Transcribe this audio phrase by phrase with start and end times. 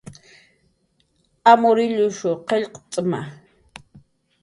[1.51, 3.19] Amur illush qillqt'ma